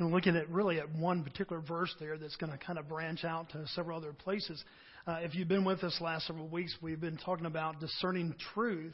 [0.00, 3.24] We're looking at really at one particular verse there that's going to kind of branch
[3.24, 4.64] out to several other places.
[5.08, 8.92] Uh, if you've been with us last several weeks, we've been talking about discerning truth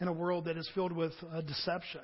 [0.00, 2.00] in a world that is filled with uh, deception.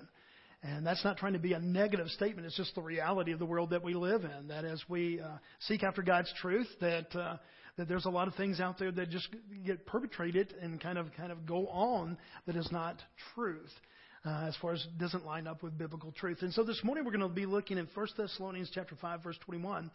[0.63, 2.47] And that's not trying to be a negative statement.
[2.47, 4.49] It's just the reality of the world that we live in.
[4.49, 7.39] That as we uh, seek after God's truth, that uh,
[7.79, 9.29] that there's a lot of things out there that just
[9.65, 13.01] get perpetrated and kind of kind of go on that is not
[13.35, 13.73] truth.
[14.23, 16.39] Uh, as far as doesn't line up with biblical truth.
[16.43, 19.39] And so this morning we're going to be looking at 1 Thessalonians chapter 5 verse
[19.47, 19.91] 21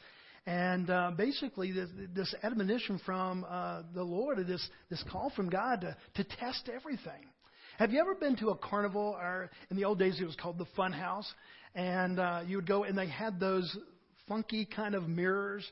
[0.48, 5.82] and uh, basically, this, this admonition from uh, the Lord, this, this call from God
[5.82, 7.30] to, to test everything.
[7.78, 10.58] Have you ever been to a carnival, or in the old days it was called
[10.58, 11.32] the Fun House,
[11.76, 13.76] and uh, you would go and they had those
[14.28, 15.66] funky kind of mirrors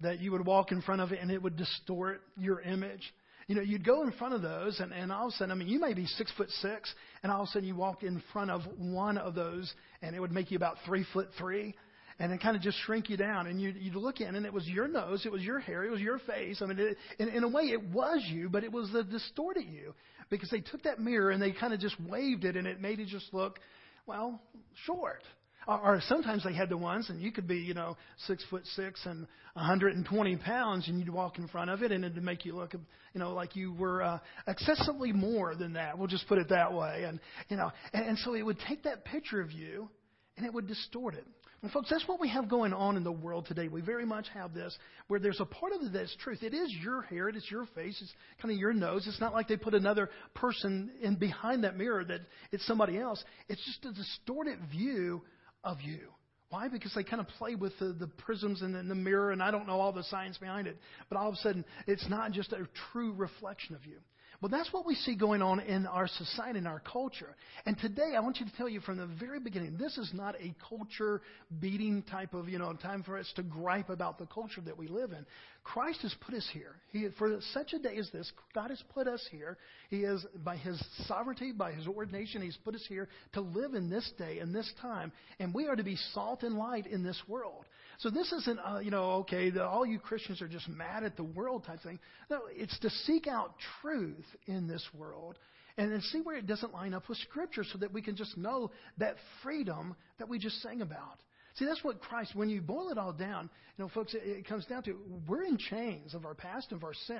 [0.00, 3.12] that you would walk in front of it and it would distort your image.
[3.48, 5.54] You know, you'd go in front of those, and, and all of a sudden, I
[5.54, 8.22] mean, you may be six foot six, and all of a sudden you walk in
[8.32, 11.74] front of one of those, and it would make you about three foot three
[12.22, 13.48] and it kind of just shrink you down.
[13.48, 15.90] And you you look in, and it was your nose, it was your hair, it
[15.90, 16.62] was your face.
[16.62, 19.64] I mean, it, in, in a way, it was you, but it was the distorted
[19.68, 19.92] you
[20.30, 23.00] because they took that mirror and they kind of just waved it, and it made
[23.00, 23.58] it just look,
[24.06, 24.40] well,
[24.86, 25.24] short.
[25.66, 27.96] Or, or sometimes they had the ones, and you could be, you know,
[28.28, 32.22] six foot six and 120 pounds, and you'd walk in front of it, and it'd
[32.22, 35.98] make you look, you know, like you were uh, excessively more than that.
[35.98, 37.02] We'll just put it that way.
[37.04, 39.88] And you know, and, and so it would take that picture of you,
[40.36, 41.26] and it would distort it.
[41.62, 43.68] And folks, that's what we have going on in the world today.
[43.68, 46.42] We very much have this where there's a part of it that's truth.
[46.42, 49.06] It is your hair, it is your face, it's kind of your nose.
[49.06, 53.22] It's not like they put another person in behind that mirror that it's somebody else.
[53.48, 55.22] It's just a distorted view
[55.62, 56.08] of you.
[56.50, 56.68] Why?
[56.68, 59.50] Because they kind of play with the, the prisms and the, the mirror, and I
[59.52, 60.76] don't know all the science behind it.
[61.08, 63.98] But all of a sudden, it's not just a true reflection of you.
[64.42, 67.36] Well, that's what we see going on in our society, in our culture.
[67.64, 70.34] And today, I want you to tell you from the very beginning, this is not
[70.34, 71.22] a culture
[71.60, 74.88] beating type of, you know, time for us to gripe about the culture that we
[74.88, 75.24] live in.
[75.62, 76.74] Christ has put us here.
[76.90, 79.58] He, for such a day as this, God has put us here.
[79.90, 83.88] He is, by His sovereignty, by His ordination, He's put us here to live in
[83.88, 85.12] this day and this time.
[85.38, 87.64] And we are to be salt and light in this world.
[88.02, 91.16] So this isn't, uh, you know, okay, the, all you Christians are just mad at
[91.16, 92.00] the world type thing.
[92.28, 95.38] No, it's to seek out truth in this world
[95.78, 98.36] and then see where it doesn't line up with Scripture so that we can just
[98.36, 99.14] know that
[99.44, 101.20] freedom that we just sang about.
[101.54, 103.48] See, that's what Christ, when you boil it all down,
[103.78, 104.96] you know, folks, it, it comes down to
[105.28, 107.16] we're in chains of our past and of our sin.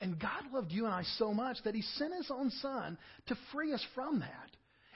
[0.00, 2.98] And God loved you and I so much that He sent His own Son
[3.28, 4.50] to free us from that.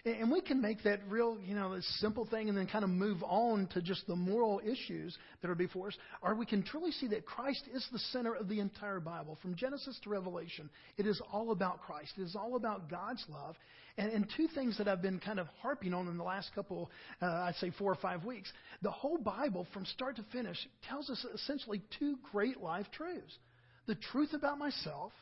[0.06, 3.22] And we can make that real, you know, simple thing and then kind of move
[3.22, 5.96] on to just the moral issues that are before us.
[6.20, 9.38] Or we can truly see that Christ is the center of the entire Bible.
[9.40, 12.12] From Genesis to Revelation, it is all about Christ.
[12.18, 13.56] It is all about God's love.
[13.96, 16.90] And, and two things that I've been kind of harping on in the last couple,
[17.22, 18.52] uh, I'd say four or five weeks.
[18.82, 23.38] The whole Bible, from start to finish, tells us essentially two great life truths
[23.86, 25.12] the truth about myself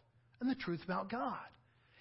[0.40, 1.38] and the truth about God.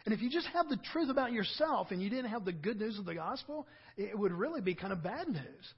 [0.06, 2.79] And if you just have the truth about yourself and you didn't have the good
[2.79, 3.67] news of the gospel,
[3.97, 5.73] it would really be kind of bad news.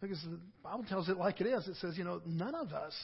[0.00, 1.66] Because the Bible tells it like it is.
[1.66, 2.94] It says, you know, none of us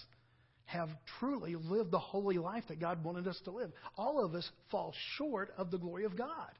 [0.66, 3.70] have truly lived the holy life that God wanted us to live.
[3.96, 6.50] All of us fall short of the glory of God.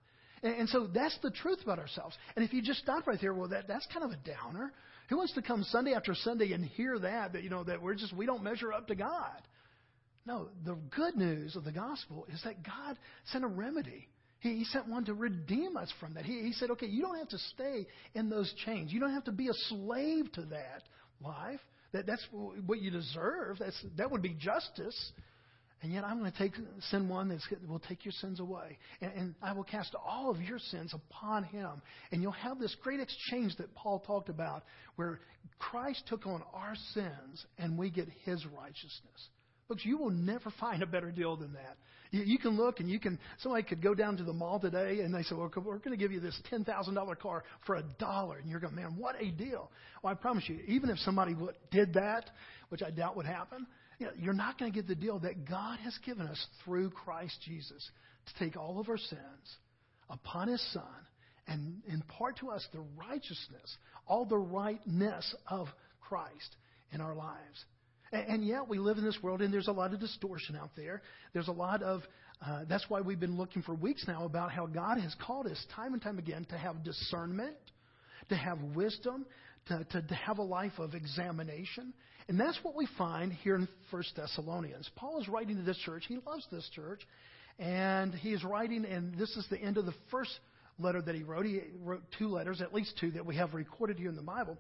[0.43, 2.17] And, and so that's the truth about ourselves.
[2.37, 4.73] And if you just stop right there, well, that, that's kind of a downer.
[5.09, 7.95] Who wants to come Sunday after Sunday and hear that, that, you know, that we're
[7.95, 9.41] just, we don't measure up to God?
[10.27, 14.09] No, the good news of the gospel is that God sent a remedy.
[14.41, 16.25] He, he sent one to redeem us from that.
[16.25, 18.93] He, he said, okay, you don't have to stay in those chains.
[18.93, 20.83] You don't have to be a slave to that
[21.21, 21.61] life.
[21.93, 23.59] That, that's what you deserve.
[23.59, 25.13] That's, that would be justice.
[25.83, 26.55] And yet I'm going to take,
[26.89, 28.79] send one that will take your sins away.
[29.03, 31.83] And, and, I will cast all of your sins upon him.
[32.11, 34.65] And you'll have this great exchange that Paul talked about
[34.97, 35.21] where
[35.59, 39.29] Christ took on our sins and we get his righteousness.
[39.69, 41.77] Folks, you will never find a better deal than that.
[42.11, 45.01] You, you can look and you can, somebody could go down to the mall today
[45.01, 48.39] and they say, well, we're going to give you this $10,000 car for a dollar.
[48.39, 49.71] And you're going, man, what a deal.
[50.03, 51.35] Well, I promise you, even if somebody
[51.71, 52.31] did that,
[52.69, 53.67] which I doubt would happen,
[53.99, 56.91] you know, you're not going to get the deal that God has given us through
[56.91, 57.91] Christ Jesus
[58.27, 59.57] to take all of our sins
[60.11, 60.83] upon His Son
[61.47, 63.77] and impart to us the righteousness,
[64.07, 65.69] all the rightness of
[66.01, 66.57] Christ
[66.93, 67.65] in our lives.
[68.15, 71.03] And, yet we live in this world, and there's a lot of distortion out there.
[71.33, 72.03] There's a lot of
[72.45, 75.65] uh, that's why we've been looking for weeks now about how God has called us
[75.75, 77.57] time and time again to have discernment,
[78.29, 79.25] to have wisdom,
[79.69, 81.95] to, to, to have a life of examination.
[82.29, 84.91] And that's what we find here in First Thessalonians.
[84.97, 86.05] Paul is writing to this church.
[86.09, 87.01] He loves this church.
[87.59, 90.33] And he is writing, and this is the end of the first
[90.79, 91.47] letter that he wrote.
[91.47, 94.59] He wrote two letters, at least two, that we have recorded here in the Bible.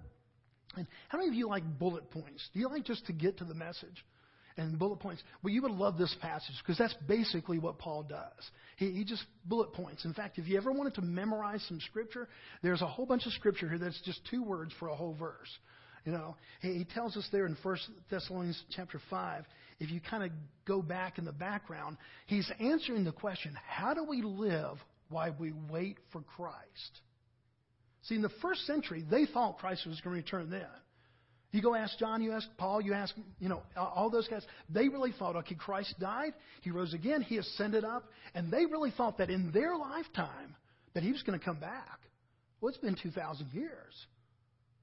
[0.76, 2.48] And how many of you like bullet points?
[2.52, 4.04] Do you like just to get to the message?
[4.56, 5.22] and bullet points.
[5.42, 8.50] Well, you would love this passage because that's basically what Paul does.
[8.76, 10.04] He, he just bullet points.
[10.04, 12.28] In fact, if you ever wanted to memorize some scripture,
[12.62, 15.50] there's a whole bunch of scripture here that's just two words for a whole verse.
[16.04, 19.44] You know, he, tells us there in First Thessalonians chapter five.
[19.80, 20.30] If you kind of
[20.66, 24.76] go back in the background, he's answering the question: How do we live
[25.08, 27.00] while we wait for Christ?
[28.04, 30.66] See, in the first century, they thought Christ was going to return then.
[31.52, 34.44] You go ask John, you ask Paul, you ask, you know, all those guys.
[34.68, 38.90] They really thought, okay, Christ died, he rose again, he ascended up, and they really
[38.90, 40.56] thought that in their lifetime
[40.94, 42.00] that he was going to come back.
[42.60, 44.06] Well, it's been 2,000 years,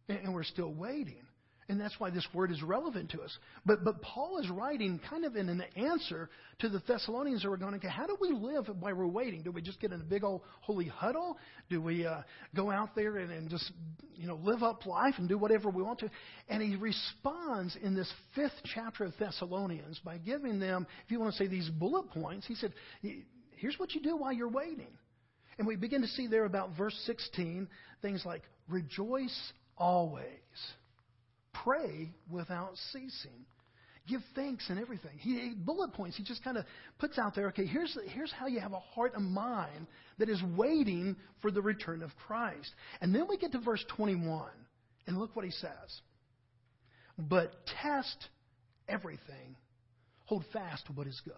[0.07, 1.23] and we're still waiting.
[1.71, 3.33] And that's why this word is relevant to us.
[3.65, 6.29] But, but Paul is writing kind of in an answer
[6.59, 9.41] to the Thessalonians who are going, okay, how do we live while we're waiting?
[9.41, 11.37] Do we just get in a big old holy huddle?
[11.69, 12.23] Do we uh,
[12.53, 13.71] go out there and, and just,
[14.17, 16.11] you know, live up life and do whatever we want to?
[16.49, 21.31] And he responds in this fifth chapter of Thessalonians by giving them, if you want
[21.31, 22.73] to say these bullet points, he said,
[23.55, 24.91] here's what you do while you're waiting.
[25.57, 27.69] And we begin to see there about verse 16
[28.01, 30.25] things like rejoice always
[31.53, 33.45] Pray without ceasing.
[34.07, 35.17] Give thanks in everything.
[35.19, 36.17] He bullet points.
[36.17, 36.65] He just kind of
[36.97, 37.47] puts out there.
[37.49, 39.85] Okay, here's here's how you have a heart and mind
[40.17, 42.71] that is waiting for the return of Christ.
[42.99, 44.49] And then we get to verse 21,
[45.05, 46.01] and look what he says.
[47.17, 48.27] But test
[48.89, 49.55] everything.
[50.25, 51.33] Hold fast to what is good.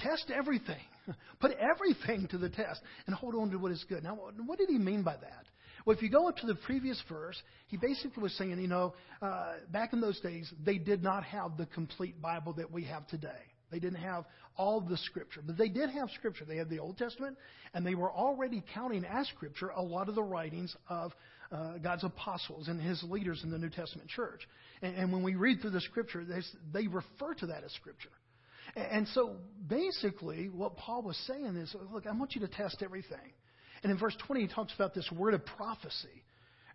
[0.00, 0.76] Test everything.
[1.40, 4.02] Put everything to the test and hold on to what is good.
[4.02, 4.16] Now,
[4.46, 5.46] what did he mean by that?
[5.88, 8.92] Well, if you go up to the previous verse, he basically was saying, you know,
[9.22, 13.06] uh, back in those days, they did not have the complete Bible that we have
[13.06, 13.40] today.
[13.70, 14.26] They didn't have
[14.58, 16.44] all the Scripture, but they did have Scripture.
[16.44, 17.38] They had the Old Testament,
[17.72, 21.14] and they were already counting as Scripture a lot of the writings of
[21.50, 24.46] uh, God's apostles and His leaders in the New Testament church.
[24.82, 28.12] And, and when we read through the Scripture, they, they refer to that as Scripture.
[28.76, 29.36] And, and so
[29.66, 33.32] basically, what Paul was saying is, look, I want you to test everything.
[33.82, 36.24] And in verse 20, he talks about this word of prophecy.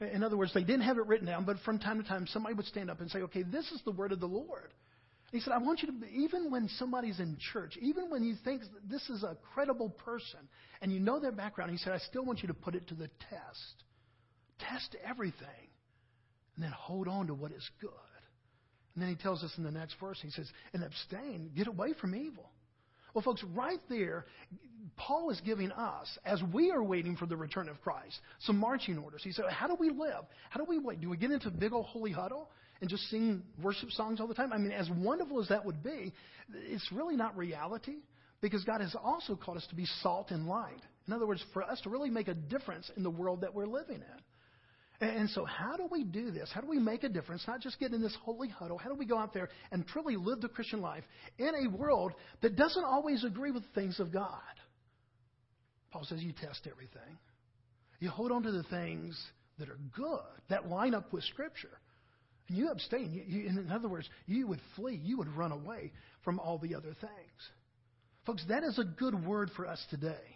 [0.01, 2.55] In other words, they didn't have it written down, but from time to time, somebody
[2.55, 4.73] would stand up and say, okay, this is the word of the Lord.
[5.31, 8.61] He said, I want you to, even when somebody's in church, even when you think
[8.87, 10.39] this is a credible person
[10.81, 12.93] and you know their background, he said, I still want you to put it to
[12.93, 13.83] the test.
[14.59, 15.69] Test everything
[16.55, 17.89] and then hold on to what is good.
[18.93, 21.93] And then he tells us in the next verse, he says, and abstain, get away
[21.99, 22.51] from evil.
[23.13, 24.25] Well, folks, right there,
[24.97, 28.97] Paul is giving us, as we are waiting for the return of Christ, some marching
[28.97, 29.21] orders.
[29.23, 30.25] He said, How do we live?
[30.49, 31.01] How do we wait?
[31.01, 32.49] Do we get into a big old holy huddle
[32.81, 34.51] and just sing worship songs all the time?
[34.51, 36.11] I mean, as wonderful as that would be,
[36.53, 37.97] it's really not reality
[38.41, 40.81] because God has also called us to be salt and light.
[41.07, 43.67] In other words, for us to really make a difference in the world that we're
[43.67, 44.23] living in.
[45.03, 46.49] And so, how do we do this?
[46.53, 47.43] How do we make a difference?
[47.47, 48.77] Not just get in this holy huddle.
[48.77, 51.03] How do we go out there and truly live the Christian life
[51.37, 54.39] in a world that doesn't always agree with the things of God?
[55.91, 57.17] Paul says you test everything.
[57.99, 59.21] You hold on to the things
[59.59, 60.19] that are good,
[60.49, 61.79] that line up with Scripture.
[62.47, 63.11] And you abstain.
[63.13, 64.99] You, you, in other words, you would flee.
[65.01, 65.91] You would run away
[66.23, 67.49] from all the other things.
[68.25, 70.32] Folks, that is a good word for us today.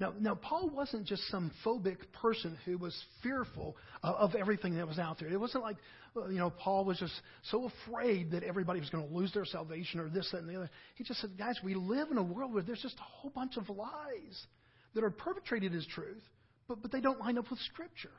[0.00, 4.98] Now, now, Paul wasn't just some phobic person who was fearful of everything that was
[4.98, 5.28] out there.
[5.28, 5.76] It wasn't like,
[6.16, 7.14] uh, you know, Paul was just
[7.50, 10.56] so afraid that everybody was going to lose their salvation or this, that, and the
[10.56, 10.70] other.
[10.96, 13.56] He just said, guys, we live in a world where there's just a whole bunch
[13.56, 14.46] of lies
[14.94, 16.22] that are perpetrated as truth,
[16.66, 18.10] but, but they don't line up with Scripture.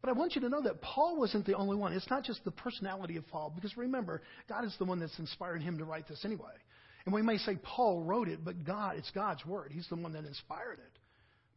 [0.00, 1.92] But I want you to know that Paul wasn't the only one.
[1.92, 5.62] It's not just the personality of Paul, because remember, God is the one that's inspired
[5.62, 6.50] him to write this anyway.
[7.04, 9.72] And we may say Paul wrote it, but God, it's God's word.
[9.72, 10.98] He's the one that inspired it.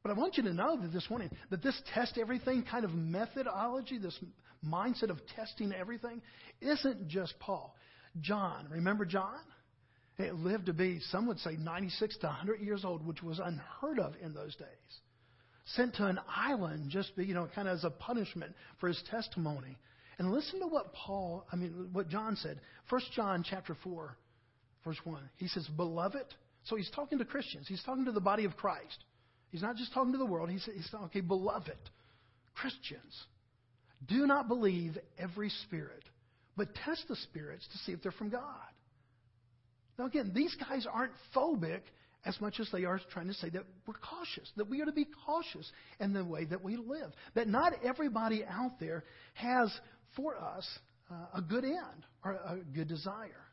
[0.01, 2.93] But I want you to know that this morning, that this test everything kind of
[2.93, 4.17] methodology, this
[4.63, 6.21] mindset of testing everything,
[6.61, 7.75] isn't just Paul.
[8.21, 9.39] John, remember John?
[10.17, 13.99] It lived to be, some would say, 96 to 100 years old, which was unheard
[13.99, 14.67] of in those days.
[15.65, 19.77] Sent to an island just, you know, kind of as a punishment for his testimony.
[20.17, 22.61] And listen to what Paul, I mean, what John said.
[22.89, 24.15] First John chapter 4,
[24.85, 25.19] verse 1.
[25.37, 26.25] He says, Beloved.
[26.65, 27.67] So he's talking to Christians.
[27.67, 29.03] He's talking to the body of Christ.
[29.49, 30.49] He's not just talking to the world.
[30.49, 31.77] He's, he's talking, okay, beloved,
[32.55, 33.25] Christians,
[34.07, 36.03] do not believe every spirit,
[36.57, 38.41] but test the spirits to see if they're from God.
[39.97, 41.81] Now, again, these guys aren't phobic
[42.25, 44.91] as much as they are trying to say that we're cautious, that we are to
[44.91, 47.11] be cautious in the way that we live.
[47.35, 49.03] That not everybody out there
[49.35, 49.71] has
[50.15, 50.67] for us
[51.11, 53.44] uh, a good end or a good desire.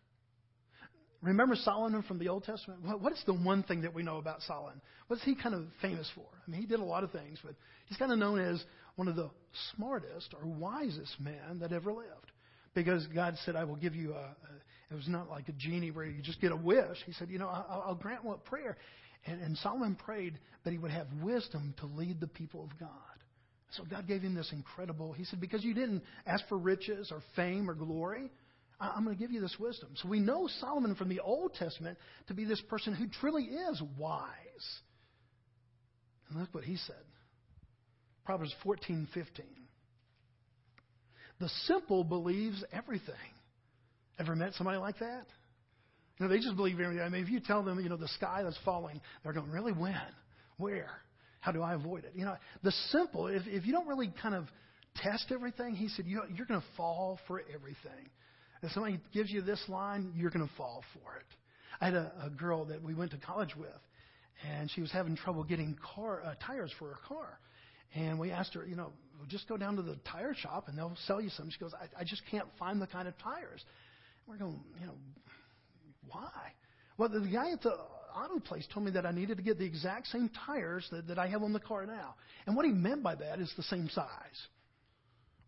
[1.23, 2.81] Remember Solomon from the Old Testament?
[2.83, 4.81] What is the one thing that we know about Solomon?
[5.07, 6.25] What's he kind of famous for?
[6.25, 7.55] I mean, he did a lot of things, but
[7.87, 8.63] he's kind of known as
[8.97, 9.31] one of the
[9.75, 12.33] smartest or wisest men that ever lived.
[12.75, 14.37] Because God said, I will give you a, a
[14.93, 16.99] it was not like a genie where you just get a wish.
[17.07, 18.77] He said, You know, I'll, I'll grant what prayer.
[19.25, 22.89] And, and Solomon prayed that he would have wisdom to lead the people of God.
[23.71, 25.13] So God gave him this incredible.
[25.15, 28.31] He said, Because you didn't ask for riches or fame or glory,
[28.83, 29.91] I'm going to give you this wisdom.
[29.97, 31.97] So we know Solomon from the Old Testament
[32.27, 34.29] to be this person who truly is wise.
[36.29, 36.97] And look what he said.
[38.25, 39.07] Proverbs 14:15.
[41.41, 43.15] The simple believes everything.
[44.19, 45.27] Ever met somebody like that?
[46.19, 47.03] You know, they just believe everything.
[47.03, 49.73] I mean, if you tell them, you know, the sky that's falling, they're going, really
[49.73, 49.97] when?
[50.59, 50.91] Where?
[51.41, 52.13] How do I avoid it?
[52.15, 54.45] You know, the simple, if, if you don't really kind of
[54.97, 58.11] test everything, he said, you, you're going to fall for everything.
[58.63, 61.27] If somebody gives you this line, you're going to fall for it.
[61.81, 63.69] I had a, a girl that we went to college with,
[64.49, 67.39] and she was having trouble getting car uh, tires for her car.
[67.95, 68.93] And we asked her, you know,
[69.29, 71.51] just go down to the tire shop and they'll sell you some.
[71.51, 73.65] She goes, I, I just can't find the kind of tires.
[74.27, 74.95] We're going, you know,
[76.09, 76.53] why?
[76.97, 77.77] Well, the guy at the
[78.15, 81.19] auto place told me that I needed to get the exact same tires that, that
[81.19, 82.15] I have on the car now.
[82.47, 84.09] And what he meant by that is the same size.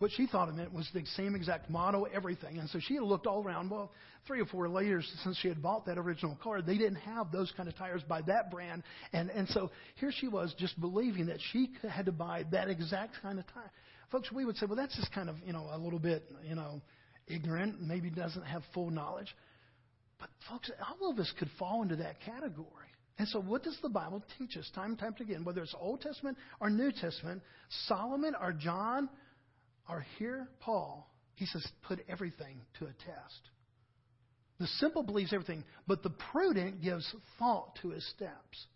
[0.01, 2.59] What she thought it meant was the same exact model, everything.
[2.59, 3.71] And so she had looked all around.
[3.71, 3.93] Well,
[4.27, 7.53] three or four years since she had bought that original car, they didn't have those
[7.57, 8.83] kind of tires by that brand.
[9.13, 13.17] And, and so here she was just believing that she had to buy that exact
[13.23, 13.71] kind of tire.
[14.11, 16.57] Folks, we would say, well, that's just kind of, you know, a little bit, you
[16.57, 16.81] know,
[17.29, 19.35] ignorant, maybe doesn't have full knowledge.
[20.19, 20.71] But, folks,
[21.01, 22.67] all of us could fall into that category.
[23.19, 26.01] And so, what does the Bible teach us time and time again, whether it's Old
[26.01, 27.43] Testament or New Testament?
[27.87, 29.09] Solomon or John
[29.89, 33.51] or here, Paul, he says, put everything to a test.
[34.59, 38.67] The simple believes everything, but the prudent gives thought to his steps.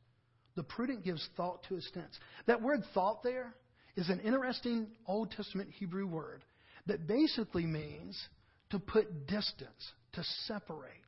[0.56, 2.18] The prudent gives thought to his steps.
[2.46, 3.54] That word thought there
[3.96, 6.44] is an interesting Old Testament Hebrew word
[6.86, 8.20] that basically means
[8.70, 11.04] to put distance, to separate.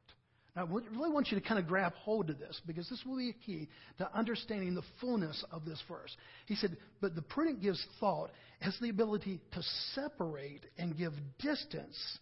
[0.57, 3.17] Now, I really want you to kind of grab hold of this because this will
[3.17, 6.15] be a key to understanding the fullness of this verse.
[6.47, 8.31] He said, But the prudent gives thought,
[8.61, 9.63] has the ability to
[9.95, 12.19] separate and give distance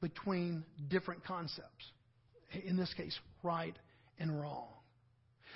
[0.00, 1.84] between different concepts.
[2.64, 3.76] In this case, right
[4.18, 4.68] and wrong.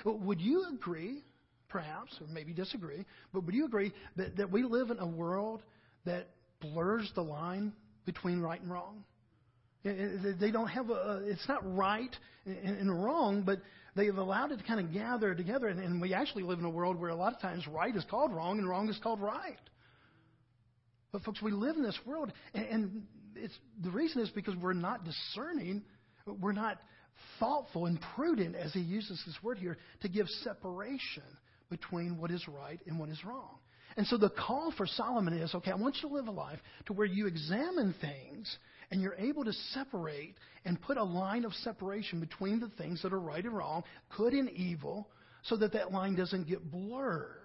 [0.04, 1.24] Would you agree,
[1.68, 5.62] perhaps, or maybe disagree, but would you agree that, that we live in a world
[6.04, 6.28] that
[6.60, 7.72] blurs the line
[8.04, 9.04] between right and wrong?
[9.84, 12.14] They don't have a, it's not right
[12.46, 13.60] and wrong, but
[13.96, 15.68] they've allowed it to kind of gather together.
[15.68, 18.32] And we actually live in a world where a lot of times right is called
[18.32, 19.58] wrong and wrong is called right.
[21.12, 23.02] But folks, we live in this world, and
[23.34, 25.82] it's, the reason is because we're not discerning,
[26.26, 26.78] we're not
[27.38, 31.22] thoughtful and prudent, as he uses this word here, to give separation
[31.68, 33.58] between what is right and what is wrong.
[33.96, 36.58] And so the call for Solomon is okay, I want you to live a life
[36.86, 38.56] to where you examine things
[38.92, 40.34] and you're able to separate
[40.66, 43.82] and put a line of separation between the things that are right and wrong,
[44.18, 45.08] good and evil,
[45.44, 47.38] so that that line doesn't get blurred.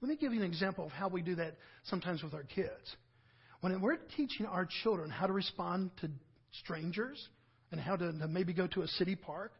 [0.00, 1.54] Let me give you an example of how we do that
[1.84, 2.96] sometimes with our kids.
[3.60, 6.10] When we're teaching our children how to respond to
[6.64, 7.28] strangers
[7.70, 9.52] and how to, to maybe go to a city park,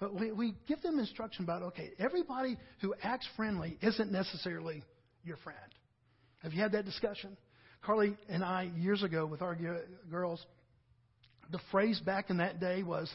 [0.00, 4.82] uh, we, we give them instruction about okay, everybody who acts friendly isn't necessarily
[5.24, 5.58] your friend.
[6.42, 7.36] Have you had that discussion?
[7.84, 9.56] Carly and I, years ago with our
[10.10, 10.44] girls,
[11.50, 13.12] the phrase back in that day was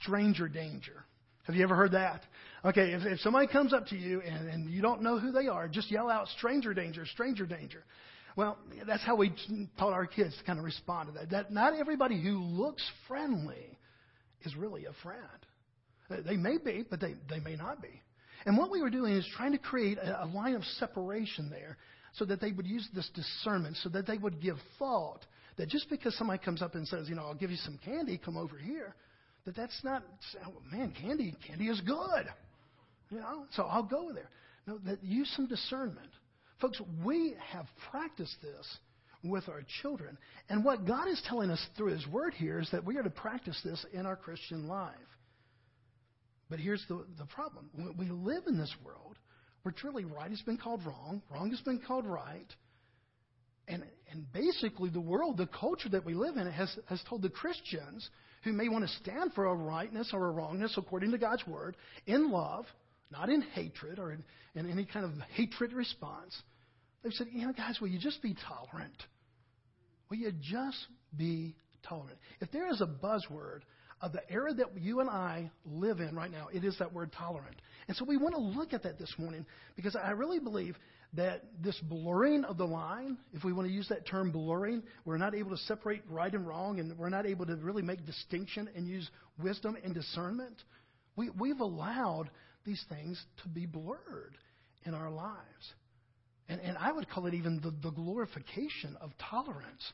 [0.00, 1.04] stranger danger.
[1.44, 2.22] Have you ever heard that?
[2.64, 5.48] Okay, if, if somebody comes up to you and, and you don't know who they
[5.48, 7.84] are, just yell out stranger danger, stranger danger.
[8.36, 9.32] Well, that's how we
[9.78, 11.30] taught our kids to kind of respond to that.
[11.30, 13.78] That not everybody who looks friendly
[14.42, 16.24] is really a friend.
[16.26, 18.00] They may be, but they, they may not be.
[18.46, 21.76] And what we were doing is trying to create a, a line of separation there
[22.14, 25.24] so that they would use this discernment, so that they would give thought
[25.60, 28.16] that just because somebody comes up and says, you know, I'll give you some candy,
[28.16, 28.94] come over here,
[29.44, 30.02] that that's not,
[30.46, 32.24] oh, man, candy, candy is good.
[33.10, 34.30] You know, so I'll go there.
[34.66, 36.08] No, that use some discernment.
[36.62, 38.78] Folks, we have practiced this
[39.22, 40.16] with our children.
[40.48, 43.10] And what God is telling us through His Word here is that we are to
[43.10, 44.94] practice this in our Christian life.
[46.48, 47.68] But here's the, the problem.
[47.98, 49.18] We live in this world
[49.62, 52.48] where truly right has been called wrong, wrong has been called right.
[53.68, 57.30] And, and basically, the world, the culture that we live in, has, has told the
[57.30, 58.08] Christians
[58.42, 61.76] who may want to stand for a rightness or a wrongness according to God's word
[62.06, 62.64] in love,
[63.10, 64.24] not in hatred or in,
[64.54, 66.36] in any kind of hatred response.
[67.02, 68.96] They've said, you know, guys, will you just be tolerant?
[70.10, 70.86] Will you just
[71.16, 71.54] be
[71.86, 72.18] tolerant?
[72.40, 73.60] If there is a buzzword
[74.02, 77.12] of the era that you and I live in right now, it is that word
[77.12, 77.56] tolerant.
[77.86, 80.76] And so we want to look at that this morning because I really believe
[81.14, 85.18] that this blurring of the line, if we want to use that term blurring, we're
[85.18, 88.68] not able to separate right and wrong and we're not able to really make distinction
[88.76, 89.10] and use
[89.42, 90.62] wisdom and discernment.
[91.16, 92.30] We, we've allowed
[92.64, 94.36] these things to be blurred
[94.84, 95.74] in our lives.
[96.48, 99.92] And, and I would call it even the, the glorification of tolerance.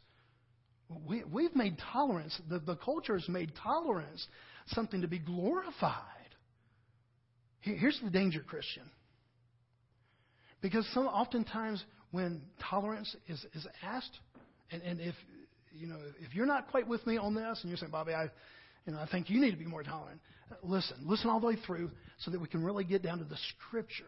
[1.06, 4.26] We, we've made tolerance, the, the culture has made tolerance
[4.68, 6.02] something to be glorified.
[7.60, 8.84] Here's the danger, Christian.
[10.62, 14.18] Because some oftentimes when tolerance is, is asked,
[14.70, 15.14] and, and if
[15.72, 18.24] you know if you're not quite with me on this, and you're saying, Bobby, I
[18.86, 20.20] you know I think you need to be more tolerant.
[20.62, 23.36] Listen, listen all the way through so that we can really get down to the
[23.56, 24.04] scripture.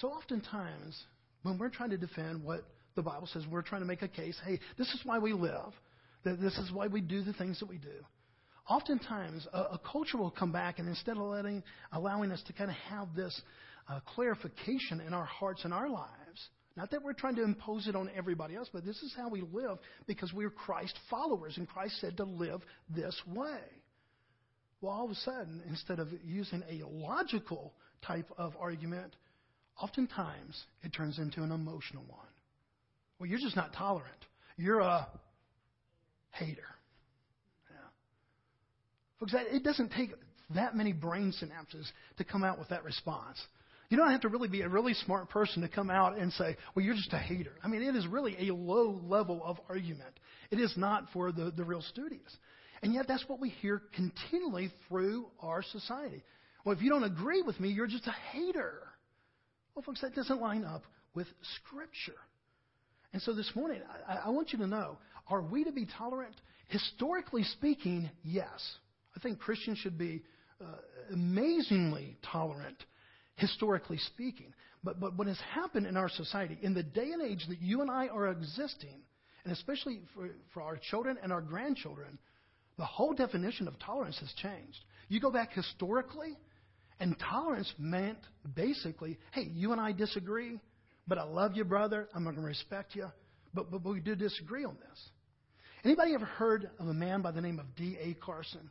[0.00, 1.02] So oftentimes
[1.42, 2.64] when we're trying to defend what
[2.96, 5.72] the Bible says, we're trying to make a case, hey, this is why we live,
[6.24, 8.04] that this is why we do the things that we do.
[8.68, 12.68] Oftentimes, a, a culture will come back, and instead of letting, allowing us to kind
[12.68, 13.40] of have this
[13.88, 16.10] uh, clarification in our hearts and our lives.
[16.76, 19.42] Not that we're trying to impose it on everybody else, but this is how we
[19.52, 22.60] live because we're Christ followers, and Christ said to live
[22.94, 23.60] this way.
[24.80, 27.72] Well, all of a sudden, instead of using a logical
[28.06, 29.16] type of argument,
[29.80, 32.26] oftentimes it turns into an emotional one.
[33.18, 34.12] Well, you're just not tolerant.
[34.58, 35.08] You're a
[36.32, 36.62] hater.
[37.70, 37.88] Yeah.
[39.18, 40.10] Folks, it doesn't take
[40.54, 41.86] that many brain synapses
[42.18, 43.38] to come out with that response.
[43.88, 46.56] You don't have to really be a really smart person to come out and say,
[46.74, 47.52] well, you're just a hater.
[47.62, 50.18] I mean, it is really a low level of argument.
[50.50, 52.36] It is not for the, the real studious.
[52.82, 56.22] And yet, that's what we hear continually through our society.
[56.64, 58.82] Well, if you don't agree with me, you're just a hater.
[59.74, 60.82] Well, folks, that doesn't line up
[61.14, 62.18] with Scripture.
[63.12, 66.34] And so this morning, I, I want you to know are we to be tolerant?
[66.68, 68.60] Historically speaking, yes.
[69.16, 70.22] I think Christians should be
[70.60, 70.64] uh,
[71.12, 72.76] amazingly tolerant
[73.36, 74.52] historically speaking.
[74.82, 77.82] But, but what has happened in our society, in the day and age that you
[77.82, 79.00] and I are existing,
[79.44, 82.18] and especially for, for our children and our grandchildren,
[82.78, 84.78] the whole definition of tolerance has changed.
[85.08, 86.36] You go back historically,
[87.00, 88.18] and tolerance meant
[88.54, 90.60] basically, hey, you and I disagree,
[91.06, 92.08] but I love you, brother.
[92.14, 93.06] I'm going to respect you.
[93.54, 95.00] But, but, but we do disagree on this.
[95.84, 98.14] Anybody ever heard of a man by the name of D.A.
[98.14, 98.70] Carson?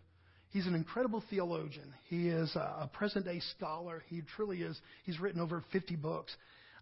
[0.52, 1.94] He's an incredible theologian.
[2.10, 4.04] He is a present day scholar.
[4.08, 4.80] He truly is.
[5.06, 6.34] He's written over 50 books.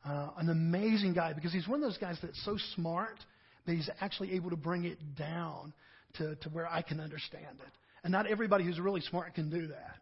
[0.06, 3.18] Uh, an amazing guy because he's one of those guys that's so smart
[3.66, 5.74] that he's actually able to bring it down
[6.16, 7.72] to, to where I can understand it.
[8.04, 10.00] And not everybody who's really smart can do that.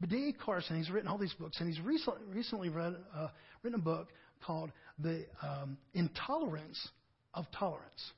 [0.00, 0.32] But D.A.
[0.32, 3.28] Carson, he's written all these books, and he's recently, recently read, uh,
[3.62, 4.08] written a book
[4.44, 6.88] called The um, Intolerance
[7.34, 8.12] of Tolerance.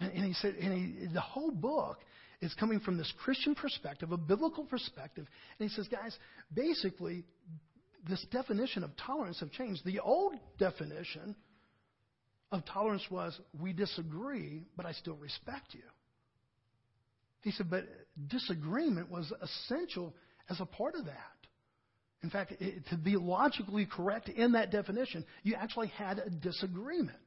[0.00, 1.98] And, and he said, and he, the whole book
[2.44, 5.26] is coming from this Christian perspective, a biblical perspective.
[5.58, 6.16] And he says, guys,
[6.52, 7.24] basically,
[8.08, 9.82] this definition of tolerance have changed.
[9.84, 11.34] The old definition
[12.52, 15.82] of tolerance was we disagree, but I still respect you.
[17.40, 17.84] He said, but
[18.28, 20.14] disagreement was essential
[20.50, 21.14] as a part of that.
[22.22, 27.18] In fact, it, to be logically correct in that definition, you actually had a disagreement.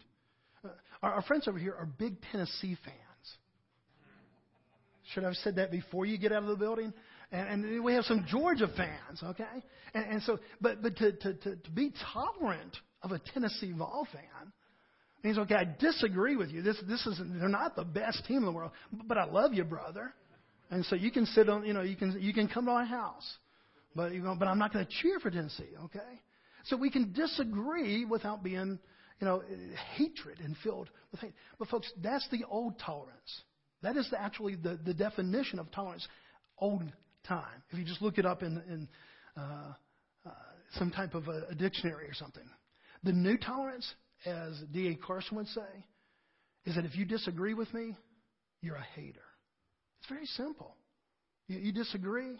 [0.64, 0.70] Uh,
[1.02, 3.07] our, our friends over here are big Tennessee fans.
[5.13, 6.93] Should I have said that before you get out of the building?
[7.32, 9.63] And, and we have some Georgia fans, okay?
[9.93, 14.08] And, and so, but but to, to, to, to be tolerant of a Tennessee Vol
[14.12, 14.52] fan
[15.24, 16.62] means, okay, I disagree with you.
[16.62, 19.63] This this is they're not the best team in the world, but I love you,
[19.63, 20.13] brother.
[20.70, 22.86] And so you can sit on, you know, you can you can come to my
[22.86, 23.38] house,
[23.96, 26.22] but you know, but I'm not going to cheer for Tennessee, okay?
[26.65, 28.80] So we can disagree without being,
[29.20, 29.41] you know,
[29.96, 31.34] hatred and filled with hate.
[31.58, 33.41] But folks, that's the old tolerance.
[33.82, 36.08] That is the, actually the, the definition of tolerance,
[36.60, 36.84] old
[37.28, 37.63] time.
[37.70, 38.88] If you just look it up in, in
[39.38, 39.74] uh,
[40.26, 40.30] uh,
[40.74, 42.44] some type of a, a dictionary or something.
[43.04, 43.88] The new tolerance,
[44.26, 44.96] as D.A.
[44.96, 45.86] Carson would say,
[46.66, 47.96] is that if you disagree with me,
[48.62, 49.22] you're a hater.
[50.00, 50.76] It's very simple.
[51.48, 52.38] You, you disagree,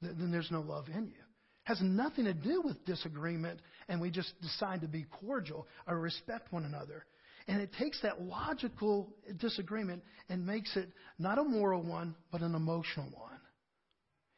[0.00, 1.22] then there's no love in you.
[1.64, 6.52] Has nothing to do with disagreement, and we just decide to be cordial or respect
[6.52, 7.04] one another.
[7.48, 12.54] And it takes that logical disagreement and makes it not a moral one, but an
[12.54, 13.40] emotional one.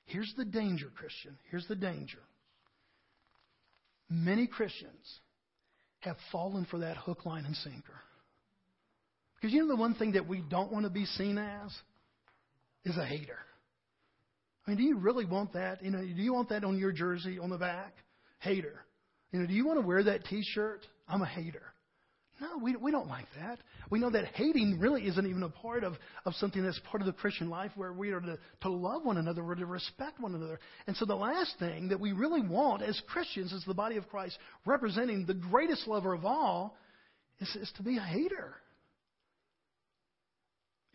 [0.06, 1.38] Here's the danger, Christian.
[1.50, 2.18] Here's the danger.
[4.10, 5.20] Many Christians
[6.00, 8.00] have fallen for that hook, line, and sinker.
[9.36, 11.70] Because you know the one thing that we don't want to be seen as
[12.84, 13.38] is a hater.
[14.66, 15.82] I mean, do you really want that?
[15.84, 17.94] You know, do you want that on your jersey on the back?
[18.38, 18.84] Hater.
[19.32, 20.86] You know, do you want to wear that T-shirt?
[21.08, 21.73] I'm a hater.
[22.40, 23.60] No, we, we don't like that.
[23.90, 25.94] We know that hating really isn't even a part of,
[26.26, 29.18] of something that's part of the Christian life where we are to, to love one
[29.18, 30.58] another, we're to respect one another.
[30.88, 34.08] And so the last thing that we really want as Christians, as the body of
[34.08, 36.76] Christ, representing the greatest lover of all,
[37.40, 38.54] is, is to be a hater.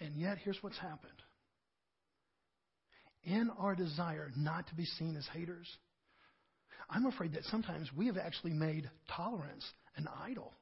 [0.01, 1.11] And yet, here's what's happened.
[3.23, 5.67] In our desire not to be seen as haters,
[6.89, 10.53] I'm afraid that sometimes we have actually made tolerance an idol.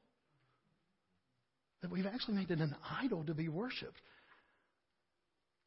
[1.82, 4.00] That we've actually made it an idol to be worshiped.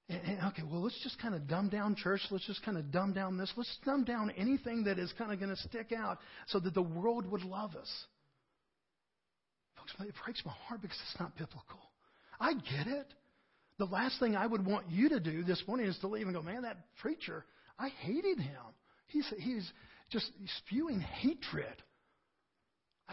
[0.09, 2.21] And, and, okay, well, let's just kind of dumb down church.
[2.31, 3.51] Let's just kind of dumb down this.
[3.55, 6.81] Let's dumb down anything that is kind of going to stick out so that the
[6.81, 7.89] world would love us.
[9.77, 11.79] Folks, it breaks my heart because it's not biblical.
[12.39, 13.07] I get it.
[13.77, 16.35] The last thing I would want you to do this morning is to leave and
[16.35, 17.45] go, man, that preacher,
[17.79, 18.61] I hated him.
[19.07, 19.71] He's, he's
[20.11, 21.75] just spewing hatred.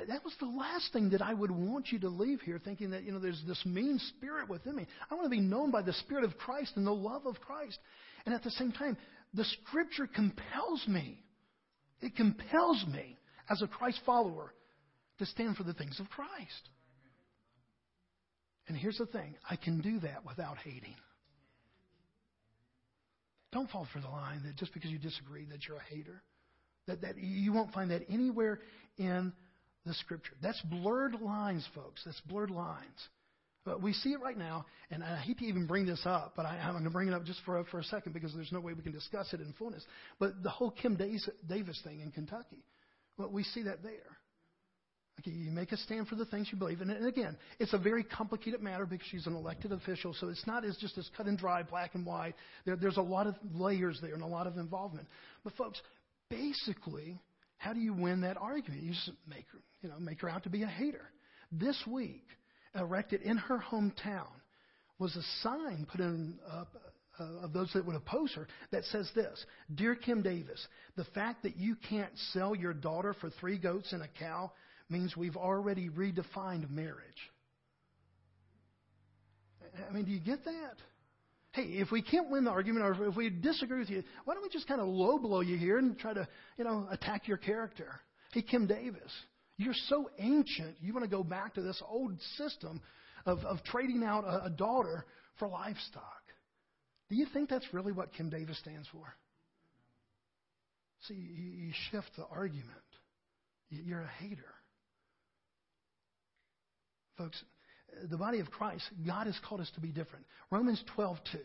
[0.07, 3.03] That was the last thing that I would want you to leave here thinking that,
[3.05, 4.87] you know, there's this mean spirit within me.
[5.11, 7.79] I want to be known by the Spirit of Christ and the love of Christ.
[8.25, 8.97] And at the same time,
[9.35, 11.19] the Scripture compels me.
[12.01, 13.17] It compels me
[13.51, 14.53] as a Christ follower
[15.19, 16.69] to stand for the things of Christ.
[18.69, 20.95] And here's the thing I can do that without hating.
[23.51, 26.23] Don't fall for the line that just because you disagree that you're a hater.
[26.87, 28.61] That, that you won't find that anywhere
[28.97, 29.33] in
[29.89, 30.33] the scripture.
[30.43, 32.03] That's blurred lines, folks.
[32.05, 33.09] That's blurred lines.
[33.65, 36.47] But we see it right now, and I hate to even bring this up, but
[36.47, 38.61] I, am going to bring it up just for, for a second because there's no
[38.61, 39.85] way we can discuss it in fullness.
[40.19, 42.65] But the whole Kim Davis thing in Kentucky,
[43.19, 44.17] well, we see that there.
[45.21, 46.81] Okay, you make a stand for the things you believe.
[46.81, 50.47] And, and again, it's a very complicated matter because she's an elected official, so it's
[50.47, 52.35] not as just as cut and dry, black and white.
[52.65, 55.09] There, there's a lot of layers there and a lot of involvement.
[55.43, 55.83] But folks,
[56.31, 57.19] basically,
[57.59, 58.83] how do you win that argument?
[58.83, 61.11] You just make her, you know, make her out to be a hater.
[61.53, 62.25] This week,
[62.75, 64.29] erected in her hometown,
[64.99, 66.69] was a sign put in up
[67.21, 69.45] uh, of those that would oppose her that says this
[69.75, 70.67] Dear Kim Davis,
[70.97, 74.53] the fact that you can't sell your daughter for three goats and a cow
[74.89, 77.31] means we've already redefined marriage.
[79.89, 80.77] I mean, do you get that?
[81.59, 84.45] Hey, if we can't win the argument or if we disagree with you, why don't
[84.45, 87.37] we just kind of low blow you here and try to, you know, attack your
[87.37, 88.01] character?
[88.33, 89.11] Hey, Kim Davis,
[89.57, 92.81] you're so ancient, you want to go back to this old system
[93.27, 95.05] of, of trading out a, a daughter
[95.41, 96.23] for livestock.
[97.09, 99.13] Do you think that's really what Kim Davis stands for?
[101.09, 102.67] See, you, you shift the argument.
[103.69, 104.55] You're a hater.
[107.17, 107.43] Folks,
[108.11, 110.25] the body of Christ, God has called us to be different.
[110.51, 111.41] Romans 12:2.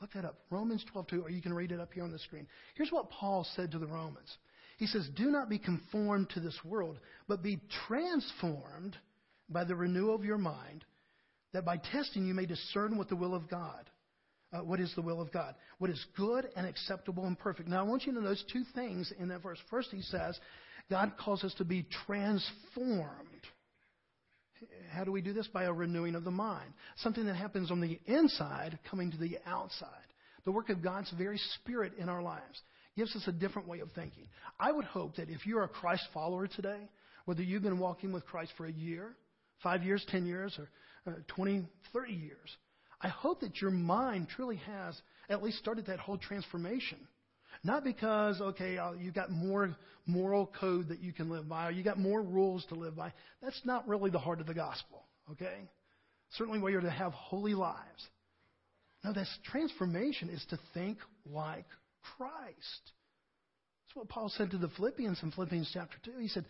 [0.00, 0.44] Look that up.
[0.50, 2.46] Romans 12:2, or you can read it up here on the screen.
[2.74, 4.38] Here's what Paul said to the Romans.
[4.76, 8.96] He says, "Do not be conformed to this world, but be transformed
[9.48, 10.84] by the renewal of your mind,
[11.52, 13.90] that by testing you may discern what the will of God,
[14.52, 17.80] uh, what is the will of God, what is good and acceptable and perfect." Now,
[17.80, 19.58] I want you to notice two things in that verse.
[19.68, 20.38] First, he says,
[20.88, 23.46] God calls us to be transformed.
[24.90, 25.48] How do we do this?
[25.48, 26.72] By a renewing of the mind.
[26.96, 29.88] Something that happens on the inside coming to the outside.
[30.44, 32.62] The work of God's very Spirit in our lives
[32.96, 34.26] gives us a different way of thinking.
[34.58, 36.88] I would hope that if you're a Christ follower today,
[37.26, 39.14] whether you've been walking with Christ for a year,
[39.62, 40.68] five years, ten years, or
[41.12, 42.56] uh, 20, 30 years,
[43.00, 46.98] I hope that your mind truly has at least started that whole transformation
[47.64, 51.70] not because, okay, uh, you got more moral code that you can live by, or
[51.70, 53.12] you got more rules to live by.
[53.42, 55.68] That's not really the heart of the gospel, okay?
[56.32, 58.08] Certainly, we are to have holy lives.
[59.04, 61.66] No, this transformation is to think like
[62.16, 62.92] Christ.
[63.86, 66.18] That's what Paul said to the Philippians in Philippians chapter 2.
[66.20, 66.44] He said,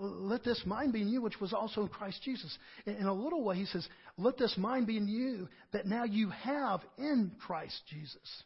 [0.00, 2.56] Let this mind be in you, which was also in Christ Jesus.
[2.86, 6.30] In a little way, he says, Let this mind be in you that now you
[6.30, 8.42] have in Christ Jesus.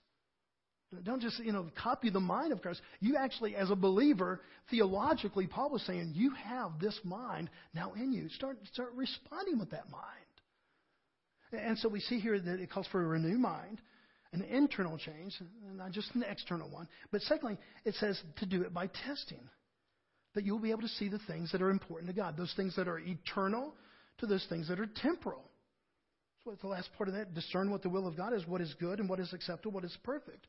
[1.04, 2.80] Don't just, you know, copy the mind of Christ.
[3.00, 8.12] You actually, as a believer, theologically, Paul was saying, you have this mind now in
[8.12, 8.30] you.
[8.30, 10.04] Start, start responding with that mind.
[11.52, 13.82] And so we see here that it calls for a renewed mind,
[14.32, 15.34] an internal change,
[15.74, 16.88] not just an external one.
[17.10, 19.46] But secondly, it says to do it by testing.
[20.34, 22.76] That you'll be able to see the things that are important to God, those things
[22.76, 23.74] that are eternal
[24.18, 25.42] to those things that are temporal.
[26.44, 27.34] So what's the last part of that?
[27.34, 29.84] Discern what the will of God is, what is good and what is acceptable, what
[29.84, 30.46] is perfect.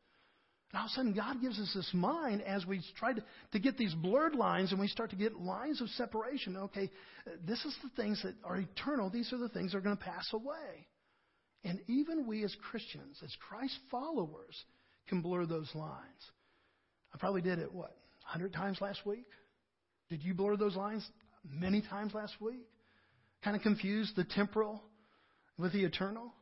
[0.72, 3.60] And all of a sudden, God gives us this mind as we try to, to
[3.60, 6.56] get these blurred lines and we start to get lines of separation.
[6.58, 6.92] Okay,
[7.46, 9.10] this is the things that are eternal.
[9.10, 10.88] These are the things that are going to pass away.
[11.64, 14.64] And even we as Christians, as Christ followers,
[15.08, 16.32] can blur those lines.
[17.14, 19.26] I probably did it, what, 100 times last week?
[20.10, 21.08] Did you blur those lines
[21.44, 22.68] many times last week?
[23.44, 24.84] Kind of confuse the temporal
[25.58, 26.34] with the eternal?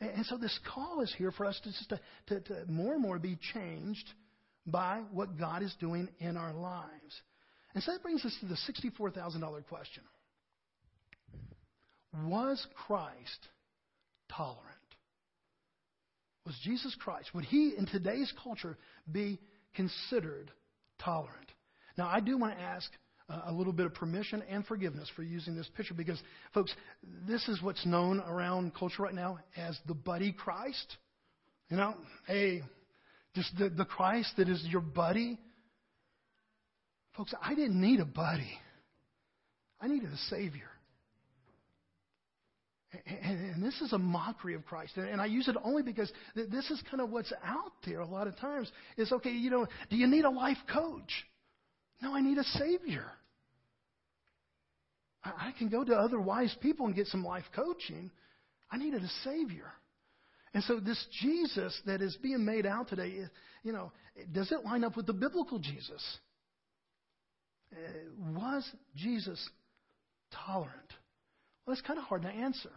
[0.00, 3.02] And so this call is here for us to, just to, to, to more and
[3.02, 4.08] more be changed
[4.66, 7.22] by what God is doing in our lives.
[7.74, 10.02] And so that brings us to the $64,000 question.
[12.26, 13.48] Was Christ
[14.30, 14.60] tolerant?
[16.46, 18.76] Was Jesus Christ, would he in today's culture
[19.10, 19.40] be
[19.74, 20.50] considered
[21.02, 21.50] tolerant?
[21.96, 22.90] Now, I do want to ask
[23.28, 26.20] a little bit of permission and forgiveness for using this picture because,
[26.52, 26.74] folks,
[27.26, 30.96] this is what's known around culture right now as the buddy Christ.
[31.70, 31.94] You know,
[32.26, 32.62] hey,
[33.34, 35.38] just the, the Christ that is your buddy.
[37.16, 38.58] Folks, I didn't need a buddy.
[39.80, 40.68] I needed a Savior.
[43.06, 44.96] And, this is a mockery of Christ.
[44.96, 48.28] And, I use it only because this is kind of what's out there a lot
[48.28, 48.70] of times.
[48.96, 51.10] Is okay, you know, do you need a life coach?
[52.02, 53.06] No, I need a Savior.
[55.24, 58.10] I, I can go to other wise people and get some life coaching.
[58.70, 59.72] I needed a Savior.
[60.52, 63.24] And so this Jesus that is being made out today,
[63.64, 63.92] you know,
[64.32, 66.18] does it line up with the biblical Jesus?
[67.72, 67.76] Uh,
[68.38, 69.48] was Jesus
[70.46, 70.92] tolerant?
[71.66, 72.70] Well, it's kind of hard to answer.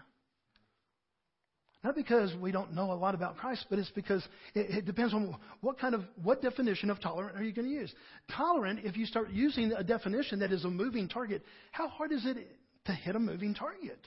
[1.84, 5.14] Not because we don't know a lot about Christ, but it's because it, it, depends
[5.14, 7.94] on what kind of what definition of tolerant are you going to use.
[8.36, 12.26] Tolerant, if you start using a definition that is a moving target, how hard is
[12.26, 12.38] it
[12.86, 14.00] to hit a moving target?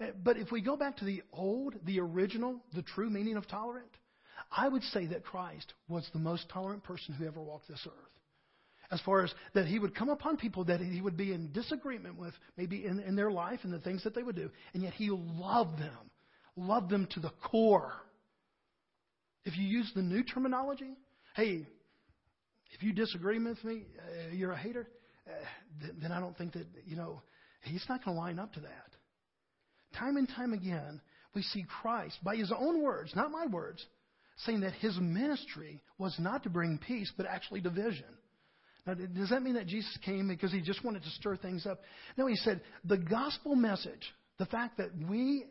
[0.00, 3.46] Eh, but if we go back to the old, the original, the true meaning of
[3.46, 3.90] tolerant,
[4.50, 7.92] I would say that Christ was the most tolerant person who ever walked this earth.
[8.90, 12.18] As far as that he would come upon people that he would be in disagreement
[12.18, 14.94] with, maybe in, in their life and the things that they would do, and yet
[14.94, 16.10] he loved them
[16.56, 17.92] love them to the core.
[19.44, 20.96] If you use the new terminology,
[21.36, 21.66] hey,
[22.72, 24.88] if you disagree with me, uh, you're a hater,
[25.28, 25.32] uh,
[25.80, 27.22] th- then I don't think that, you know,
[27.62, 28.88] he's not going to line up to that.
[29.96, 31.00] Time and time again,
[31.34, 33.84] we see Christ, by his own words, not my words,
[34.38, 38.06] saying that his ministry was not to bring peace, but actually division.
[38.86, 41.80] Now, does that mean that Jesus came because he just wanted to stir things up?
[42.16, 45.46] No, he said the gospel message, the fact that we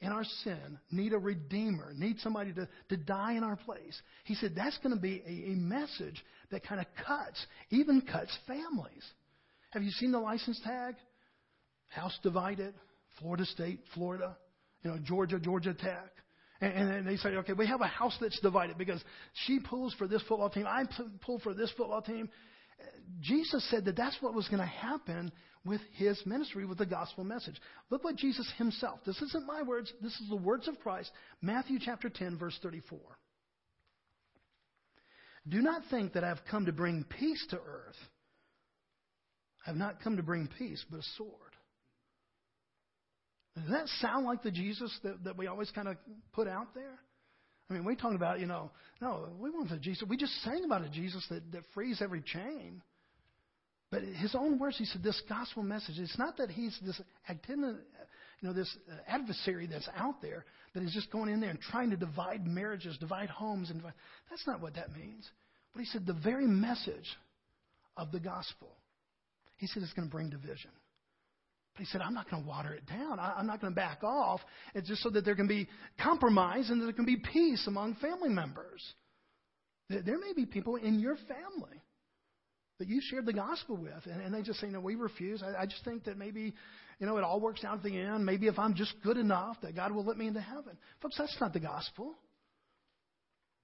[0.00, 4.00] in our sin need a redeemer, need somebody to, to die in our place.
[4.24, 8.36] He said that's going to be a, a message that kind of cuts, even cuts
[8.46, 9.04] families.
[9.70, 10.94] Have you seen the license tag?
[11.88, 12.74] House divided,
[13.18, 14.36] Florida State, Florida,
[14.82, 16.10] you know, Georgia, Georgia Tech.
[16.60, 19.02] And, and they say, okay, we have a house that's divided because
[19.46, 20.84] she pulls for this football team, I
[21.22, 22.28] pull for this football team.
[23.20, 25.32] Jesus said that that's what was going to happen
[25.64, 27.56] with his ministry, with the gospel message.
[27.90, 31.10] Look what Jesus himself, this isn't my words, this is the words of Christ,
[31.40, 32.98] Matthew chapter 10, verse 34.
[35.48, 37.96] Do not think that I have come to bring peace to earth.
[39.66, 41.30] I have not come to bring peace, but a sword.
[43.56, 45.96] Does that sound like the Jesus that, that we always kind of
[46.32, 46.98] put out there?
[47.68, 50.06] I mean, we talk about, you know, no, we want the Jesus.
[50.08, 52.82] We just sang about a Jesus that, that frees every chain.
[53.90, 58.48] But his own words, he said, this gospel message, it's not that he's this you
[58.48, 61.96] know, this adversary that's out there that is just going in there and trying to
[61.96, 63.70] divide marriages, divide homes.
[63.70, 63.94] and divide.
[64.28, 65.30] That's not what that means.
[65.72, 67.08] But he said the very message
[67.96, 68.76] of the gospel,
[69.56, 70.70] he said it's going to bring division.
[71.74, 73.18] But he said, I'm not going to water it down.
[73.18, 74.40] I, am not going to back off.
[74.74, 75.68] It's just so that there can be
[76.00, 78.82] compromise and there can be peace among family members.
[79.90, 81.82] There may be people in your family
[82.78, 85.42] that you shared the gospel with, and, and they just say, no, we refuse.
[85.42, 86.54] I, I just think that maybe,
[86.98, 88.24] you know, it all works out at the end.
[88.24, 90.76] Maybe if I'm just good enough, that God will let me into heaven.
[91.02, 92.14] Folks, that's not the gospel.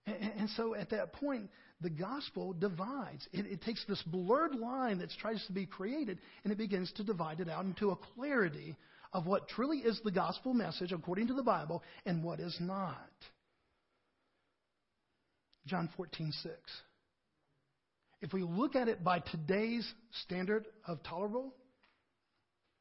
[0.06, 1.48] And, and so at that point,
[1.80, 3.26] the gospel divides.
[3.32, 7.04] It, it takes this blurred line that tries to be created, and it begins to
[7.04, 8.76] divide it out into a clarity
[9.12, 13.10] of what truly is the gospel message according to the Bible and what is not.
[15.66, 16.54] John 14, 6.
[18.22, 19.90] If we look at it by today's
[20.24, 21.54] standard of tolerable,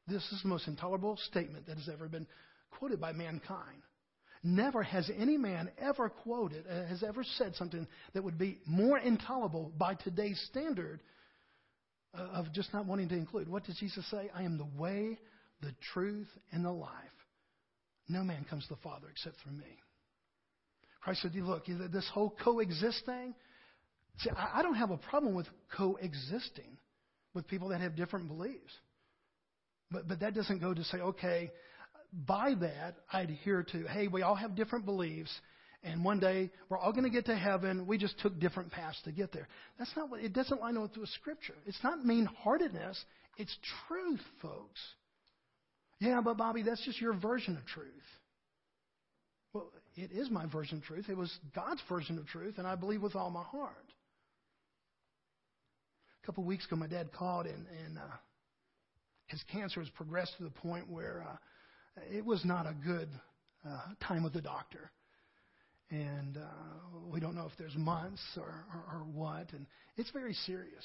[0.06, 2.26] this is the most intolerable statement that has ever been
[2.70, 3.82] quoted by mankind.
[4.42, 8.98] Never has any man ever quoted, uh, has ever said something that would be more
[8.98, 11.00] intolerable by today's standard
[12.16, 13.48] uh, of just not wanting to include.
[13.48, 14.30] What does Jesus say?
[14.34, 15.18] I am the way,
[15.60, 16.90] the truth, and the life.
[18.08, 19.78] No man comes to the Father except through me.
[21.02, 23.34] Christ said, Look, this whole coexist thing,
[24.18, 26.76] See, I don't have a problem with coexisting
[27.32, 28.72] with people that have different beliefs.
[29.90, 31.50] But, but that doesn't go to say, okay,
[32.12, 35.32] by that, I adhere to, hey, we all have different beliefs,
[35.82, 37.86] and one day we're all going to get to heaven.
[37.86, 39.48] We just took different paths to get there.
[39.78, 41.54] That's not what, it doesn't line up with Scripture.
[41.66, 43.02] It's not mean heartedness,
[43.36, 43.56] it's
[43.88, 44.80] truth, folks.
[46.00, 47.86] Yeah, but Bobby, that's just your version of truth.
[49.52, 51.06] Well, it is my version of truth.
[51.08, 53.74] It was God's version of truth, and I believe with all my heart.
[56.22, 58.16] A couple of weeks ago, my dad called, and, and uh,
[59.26, 61.36] his cancer has progressed to the point where uh,
[62.12, 63.08] it was not a good
[63.66, 64.90] uh, time with the doctor.
[65.90, 66.40] And uh,
[67.12, 70.84] we don't know if there's months or, or, or what, and it's very serious.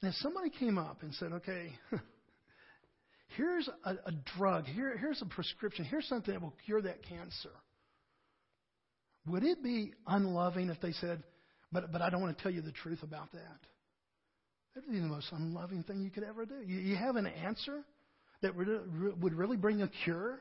[0.00, 1.72] And if somebody came up and said, okay,
[3.36, 7.50] here's a, a drug, Here, here's a prescription, here's something that will cure that cancer,
[9.26, 11.22] would it be unloving if they said,
[11.72, 13.58] but, but I don't want to tell you the truth about that?
[14.74, 16.62] That would be the most unloving thing you could ever do.
[16.64, 17.84] You, you have an answer
[18.42, 20.40] that would, really bring a cure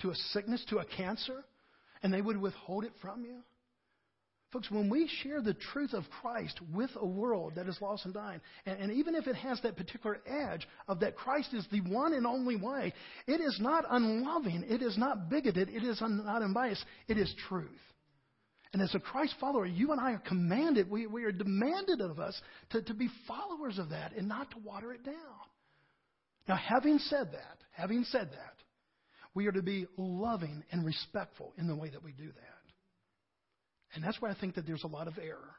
[0.00, 1.44] to a sickness, to a cancer,
[2.02, 3.40] and they would withhold it from you?
[4.52, 8.12] Folks, when we share the truth of Christ with a world that is lost and
[8.12, 11.80] dying, and, and, even if it has that particular edge of that Christ is the
[11.82, 12.92] one and only way,
[13.28, 17.32] it is not unloving, it is not bigoted, it is un, not unbiased, it is
[17.48, 17.70] truth.
[18.72, 22.18] And as a Christ follower, you and I are commanded, we, we are demanded of
[22.18, 25.14] us to, to be followers of that and not to water it down.
[26.50, 28.54] Now, having said that, having said that,
[29.36, 32.64] we are to be loving and respectful in the way that we do that.
[33.94, 35.54] And that's where I think that there's a lot of error.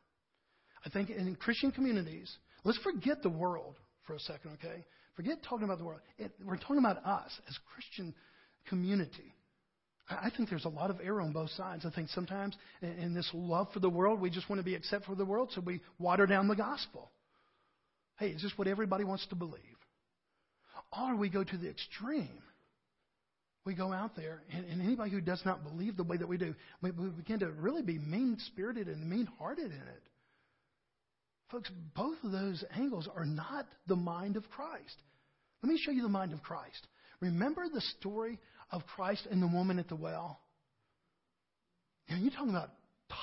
[0.86, 2.30] I think in Christian communities,
[2.66, 4.84] let's forget the world for a second, okay?
[5.16, 6.02] Forget talking about the world.
[6.18, 8.14] It, we're talking about us as Christian
[8.68, 9.34] community.
[10.10, 11.86] I think there's a lot of error on both sides.
[11.86, 15.08] I think sometimes in this love for the world, we just want to be accepted
[15.08, 17.12] for the world, so we water down the gospel.
[18.18, 19.62] Hey, is this what everybody wants to believe?
[20.98, 22.42] Or we go to the extreme.
[23.66, 26.38] We go out there, and, and anybody who does not believe the way that we
[26.38, 30.04] do, we, we begin to really be mean spirited and mean hearted in it.
[31.52, 34.96] Folks, both of those angles are not the mind of Christ.
[35.62, 36.88] Let me show you the mind of Christ.
[37.20, 38.40] Remember the story
[38.72, 40.40] of Christ and the woman at the well?
[42.08, 42.72] You know, you're talking about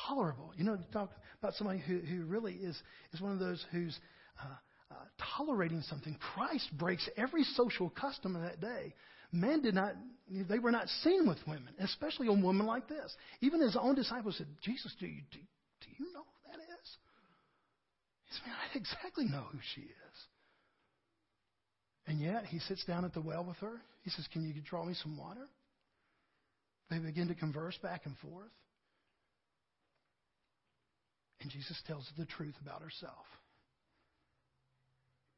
[0.07, 0.52] tolerable.
[0.57, 1.11] You know, talk
[1.42, 2.81] about somebody who, who really is,
[3.12, 3.98] is one of those who's
[4.40, 4.54] uh,
[4.90, 4.94] uh,
[5.37, 6.16] tolerating something.
[6.35, 8.94] Christ breaks every social custom of that day.
[9.31, 9.92] Men did not,
[10.31, 13.14] they were not seen with women, especially a woman like this.
[13.40, 15.38] Even his own disciples said, Jesus, do you, do,
[15.83, 16.96] do you know who that is?
[18.24, 20.18] He said, I exactly know who she is.
[22.07, 23.83] And yet, he sits down at the well with her.
[24.03, 25.46] He says, Can you draw me some water?
[26.90, 28.51] They begin to converse back and forth.
[31.42, 33.27] And Jesus tells the truth about herself.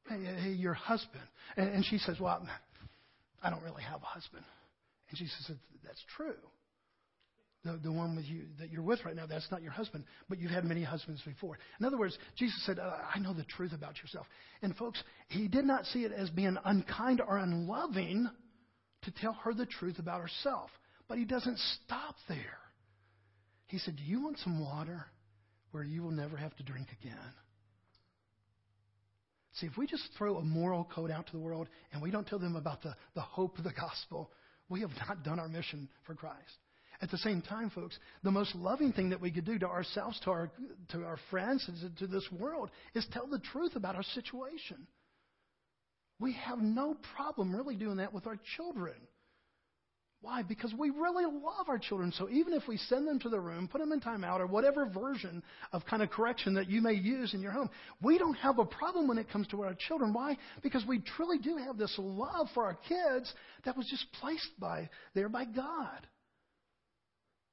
[0.08, 1.22] Hey, your husband.
[1.56, 2.46] And, she says, Well,
[3.42, 4.44] I don't really have a husband.
[5.08, 6.34] And Jesus said, That's true.
[7.64, 10.38] The, the one with you that you're with right now, that's not your husband, but
[10.38, 11.58] you've had many husbands before.
[11.78, 14.26] In other words, Jesus said, I know the truth about yourself.
[14.62, 18.30] And folks, he did not see it as being unkind or unloving
[19.02, 20.70] to tell her the truth about herself.
[21.06, 22.58] But he doesn't stop there.
[23.66, 25.04] He said, Do you want some water
[25.72, 27.18] where you will never have to drink again?
[29.54, 32.26] See, if we just throw a moral code out to the world and we don't
[32.26, 34.30] tell them about the, the hope of the gospel,
[34.68, 36.36] we have not done our mission for Christ.
[37.02, 40.20] At the same time, folks, the most loving thing that we could do to ourselves,
[40.24, 40.50] to our,
[40.90, 44.86] to our friends, to, to this world, is tell the truth about our situation.
[46.18, 48.94] We have no problem really doing that with our children.
[50.22, 50.42] Why?
[50.42, 52.12] Because we really love our children.
[52.12, 54.84] So even if we send them to the room, put them in timeout, or whatever
[54.84, 57.70] version of kind of correction that you may use in your home,
[58.02, 60.12] we don't have a problem when it comes to our children.
[60.12, 60.36] Why?
[60.62, 63.32] Because we truly do have this love for our kids
[63.64, 66.06] that was just placed by there by God.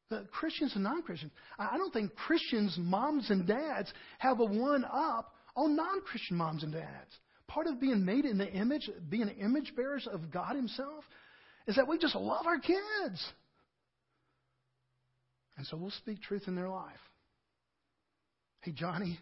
[0.10, 1.32] The Christians and non-Christians.
[1.58, 6.74] I don't think Christians, moms and dads, have a one up on non-Christian moms and
[6.74, 7.12] dads.
[7.48, 11.06] Part of being made in the image, being image bearers of God Himself,
[11.68, 13.34] is that we just love our kids.
[15.58, 16.94] And so we'll speak truth in their life.
[18.62, 19.20] Hey, Johnny,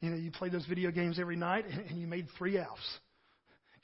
[0.00, 2.98] you know, you play those video games every night and you made three Fs.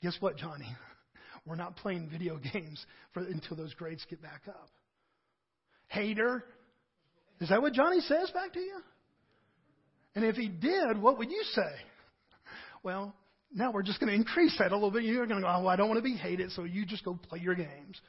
[0.01, 0.67] Guess what, Johnny?
[1.45, 4.69] We're not playing video games for, until those grades get back up.
[5.87, 6.43] Hater.
[7.39, 8.79] Is that what Johnny says back to you?
[10.13, 11.71] And if he did, what would you say?
[12.83, 13.15] Well,
[13.53, 15.03] now we're just going to increase that a little bit.
[15.03, 17.19] You're going to go, oh, I don't want to be hated, so you just go
[17.29, 17.99] play your games.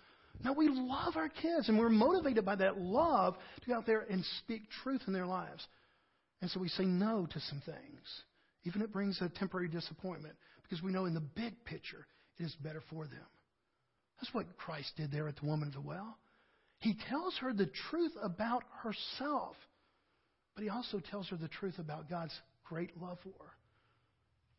[0.45, 4.05] Now we love our kids, and we're motivated by that love to go out there
[4.09, 5.67] and speak truth in their lives.
[6.41, 8.23] And so we say no to some things.
[8.65, 12.07] Even it brings a temporary disappointment because we know in the big picture
[12.39, 13.27] it is better for them.
[14.21, 16.17] That's what Christ did there at the woman at the well.
[16.79, 19.57] He tells her the truth about herself,
[20.55, 22.35] but he also tells her the truth about God's
[22.65, 23.53] great love for her.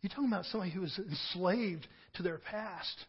[0.03, 3.05] You're talking about somebody who is enslaved to their past.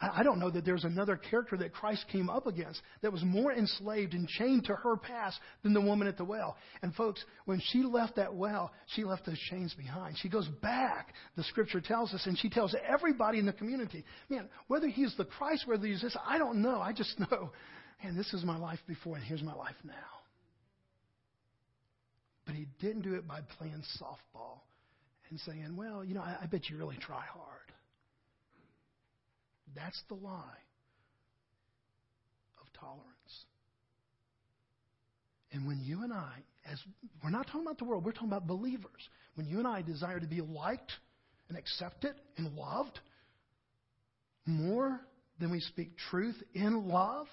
[0.00, 3.52] I don't know that there's another character that Christ came up against that was more
[3.52, 6.56] enslaved and chained to her past than the woman at the well.
[6.82, 10.16] And folks, when she left that well, she left those chains behind.
[10.18, 14.48] She goes back, the scripture tells us, and she tells everybody in the community, man,
[14.66, 16.80] whether he's the Christ, whether he's this, I don't know.
[16.80, 17.52] I just know,
[18.02, 19.94] man, this is my life before and here's my life now.
[22.44, 24.60] But he didn't do it by playing softball
[25.30, 27.72] and saying, well, you know, I, I bet you really try hard.
[29.74, 30.62] That's the lie
[32.60, 33.04] of tolerance.
[35.52, 36.32] And when you and I,
[36.70, 36.78] as
[37.22, 39.08] we're not talking about the world, we're talking about believers.
[39.34, 40.92] When you and I desire to be liked
[41.48, 42.98] and accepted and loved
[44.46, 45.00] more
[45.40, 47.26] than we speak truth in love,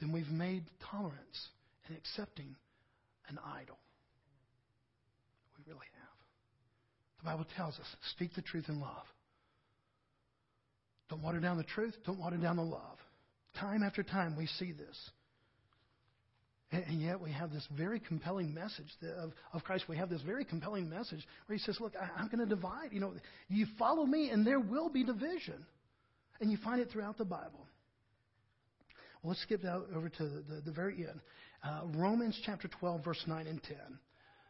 [0.00, 1.48] then we've made tolerance
[1.86, 2.56] and accepting
[3.28, 3.78] an idol.
[5.58, 5.95] We really have.
[7.26, 9.04] Bible tells us speak the truth in love.
[11.10, 11.94] Don't water down the truth.
[12.06, 12.98] Don't water down the love.
[13.58, 15.10] Time after time, we see this.
[16.72, 18.86] And, yet, we have this very compelling message
[19.18, 19.84] of, of Christ.
[19.88, 22.88] We have this very compelling message where He says, Look, I, I'm going to divide.
[22.92, 23.12] You know,
[23.48, 25.64] you follow me, and there will be division.
[26.40, 27.66] And you find it throughout the Bible.
[29.22, 31.20] Well, let's skip down over to the, the, the very end.
[31.64, 33.76] Uh, Romans chapter 12, verse 9 and 10.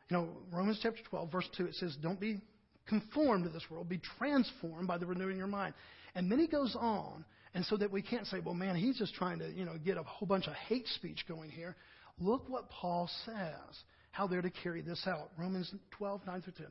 [0.09, 2.41] You know, Romans chapter 12, verse 2, it says, Don't be
[2.87, 5.75] conformed to this world, be transformed by the renewing of your mind.
[6.15, 7.25] And then he goes on,
[7.55, 9.97] and so that we can't say, well, man, he's just trying to, you know, get
[9.97, 11.77] a whole bunch of hate speech going here.
[12.19, 13.83] Look what Paul says,
[14.13, 15.31] how they're to carry this out.
[15.39, 16.67] Romans 12, 9 through 10.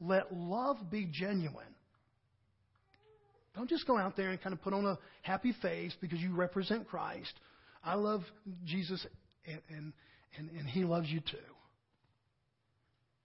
[0.00, 1.74] Let love be genuine.
[3.54, 6.34] Don't just go out there and kind of put on a happy face because you
[6.34, 7.32] represent Christ.
[7.82, 8.22] I love
[8.64, 9.04] Jesus,
[9.46, 9.92] and, and,
[10.38, 11.38] and, and he loves you too.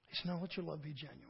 [0.07, 1.21] He said, no, let your love be genuine.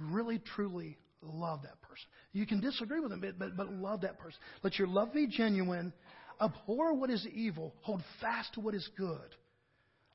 [0.00, 2.06] Really, truly love that person.
[2.32, 4.38] You can disagree with them, but, but love that person.
[4.62, 5.92] Let your love be genuine.
[6.40, 7.74] Abhor what is evil.
[7.82, 9.36] Hold fast to what is good.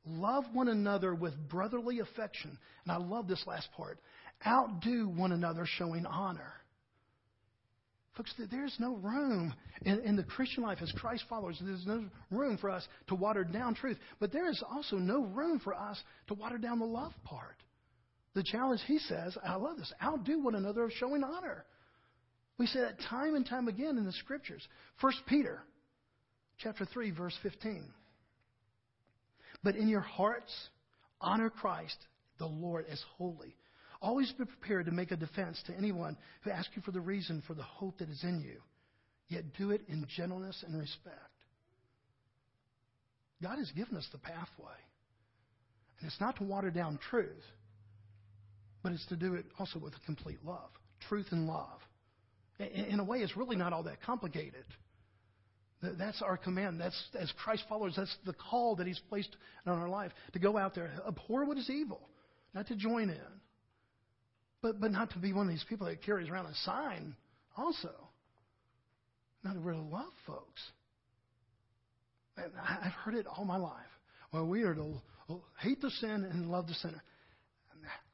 [0.08, 2.58] Love one another with brotherly affection.
[2.84, 4.00] And I love this last part.
[4.46, 6.54] Outdo one another, showing honor.
[8.16, 11.58] Folks, there's no room in, in, the Christian life as Christ followers.
[11.62, 13.98] There's no room for us to water down truth.
[14.20, 17.58] But there is also no room for us to water down the love part.
[18.36, 21.66] The challenge, he says, I love this, outdo one another of showing honor.
[22.58, 24.66] We say that time and time again in the scriptures.
[25.02, 25.64] 1 Peter
[26.60, 27.86] chapter 3, verse 15.
[29.64, 30.54] But in your hearts,
[31.20, 31.98] honor Christ,
[32.38, 33.56] the Lord, as holy.
[34.02, 37.42] Always be prepared to make a defense to anyone who asks you for the reason
[37.48, 38.62] for the hope that is in you,
[39.30, 41.16] yet do it in gentleness and respect.
[43.42, 44.78] God has given us the pathway.
[46.00, 47.44] And it's not to water down truth,
[48.86, 50.70] but it's to do it also with a complete love,
[51.10, 51.80] truth and love.
[52.60, 54.64] In a way, it's really not all that complicated.
[55.82, 56.80] That's our command.
[56.80, 57.96] That's as Christ followers.
[57.98, 61.58] That's the call that He's placed on our life to go out there, abhor what
[61.58, 62.00] is evil,
[62.54, 63.42] not to join in,
[64.62, 67.16] but but not to be one of these people that carries around a sign.
[67.58, 67.90] Also,
[69.44, 70.62] not to really love folks.
[72.38, 73.74] And I've heard it all my life.
[74.32, 75.02] Well, we are to
[75.58, 77.02] hate the sin and love the sinner.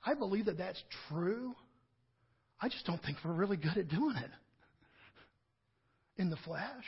[0.04, 1.54] I believe that that's true.
[2.60, 4.32] I just don't think we're really good at doing it
[6.18, 6.86] in the flesh.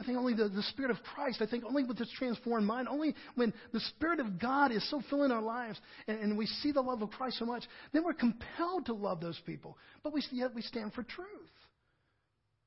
[0.00, 2.88] I think only the, the Spirit of Christ, I think only with this transformed mind,
[2.88, 6.72] only when the Spirit of God is so filling our lives and, and we see
[6.72, 9.78] the love of Christ so much, then we're compelled to love those people.
[10.02, 11.28] But we, yet we stand for truth.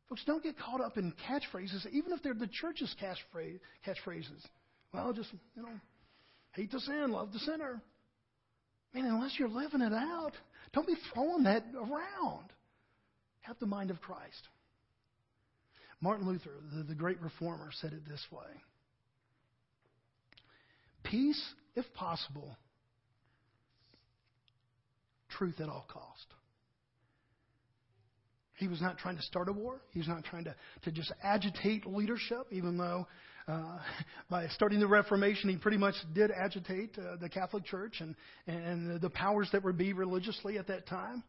[0.07, 4.41] Folks, don't get caught up in catchphrases, even if they're the church's catchphrase, catchphrases.
[4.93, 5.69] Well, just, you know,
[6.53, 7.82] hate the sin, love the sinner.
[8.94, 10.32] I mean, unless you're living it out,
[10.74, 12.52] don't be throwing that around.
[13.42, 14.48] Have the mind of Christ.
[16.02, 18.62] Martin Luther, the, the great reformer, said it this way
[21.04, 21.42] Peace,
[21.76, 22.58] if possible,
[25.30, 26.26] truth at all cost.
[28.56, 29.82] He was not trying to start a war.
[29.92, 33.08] He was not trying to, to just agitate leadership, even though
[33.48, 33.80] uh,
[34.30, 38.16] by starting the Reformation, he pretty much did agitate uh, the Catholic Church and,
[38.48, 41.24] and the powers that would be religiously at that time.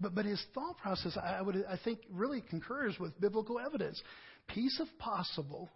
[0.00, 4.00] But, but his thought process, I, would, I think, really concurs with biblical evidence.
[4.46, 5.68] Peace if possible,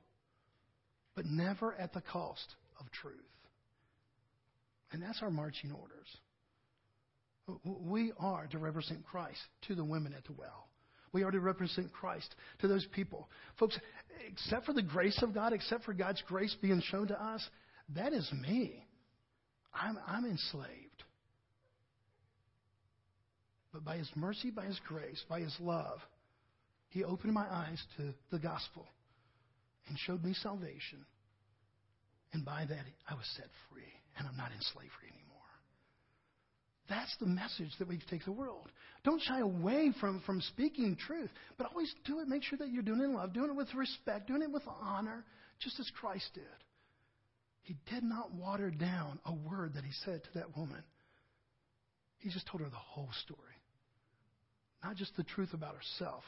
[1.14, 3.16] but never at the cost of truth.
[4.92, 6.06] And that's our marching orders.
[7.64, 10.68] We are to represent Christ to the women at the well.
[11.12, 13.28] We are to represent Christ to those people.
[13.58, 13.78] Folks,
[14.28, 17.46] except for the grace of God, except for God's grace being shown to us,
[17.94, 18.86] that is me.
[19.74, 21.04] I'm, I'm enslaved.
[23.72, 25.98] But by His mercy, by His grace, by His love,
[26.88, 28.86] He opened my eyes to the gospel
[29.88, 31.04] and showed me salvation.
[32.32, 33.82] And by that, I was set free,
[34.16, 35.31] and I'm not in slavery anymore.
[36.92, 38.68] That's the message that we take to the world.
[39.02, 42.28] Don't shy away from, from speaking truth, but always do it.
[42.28, 44.62] Make sure that you're doing it in love, doing it with respect, doing it with
[44.66, 45.24] honor,
[45.58, 46.44] just as Christ did.
[47.62, 50.82] He did not water down a word that he said to that woman.
[52.18, 53.40] He just told her the whole story.
[54.84, 56.24] Not just the truth about herself,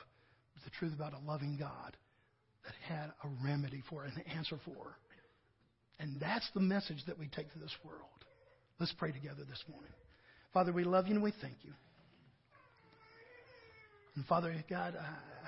[0.55, 1.95] but the truth about a loving God
[2.65, 4.97] that had a remedy for an answer for her.
[6.01, 8.25] And that's the message that we take to this world.
[8.81, 9.93] Let's pray together this morning.
[10.55, 11.73] Father, we love you and we thank you.
[14.15, 14.97] And Father God,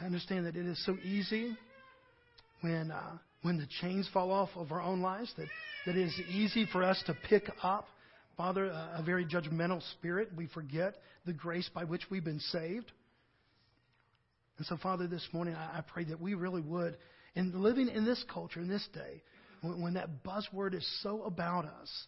[0.01, 1.57] I understand that it is so easy
[2.61, 5.47] when uh, when the chains fall off of our own lives that
[5.87, 7.87] that it is easy for us to pick up,
[8.37, 10.31] Father, a, a very judgmental spirit.
[10.37, 12.91] We forget the grace by which we've been saved.
[14.59, 16.97] And so, Father, this morning I, I pray that we really would,
[17.37, 19.23] in living in this culture, in this day,
[19.61, 22.07] when, when that buzzword is so about us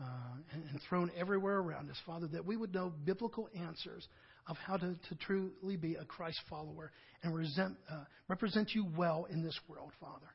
[0.00, 0.04] uh,
[0.52, 4.08] and, and thrown everywhere around us, Father, that we would know biblical answers
[4.46, 6.90] of how to, to truly be a Christ follower
[7.22, 10.26] and resent, uh, represent you well in this world, Father.